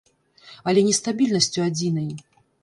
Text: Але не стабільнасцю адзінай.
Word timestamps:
Але 0.71 0.83
не 0.87 0.93
стабільнасцю 1.01 1.61
адзінай. 1.69 2.09